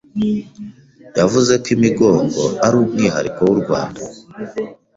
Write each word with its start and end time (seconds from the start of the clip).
yavuze 1.19 1.51
ko 1.63 1.67
imigongo 1.75 2.41
ari 2.65 2.75
umwihariko 2.81 3.39
w’u 3.49 3.57
Rwanda 3.61 4.01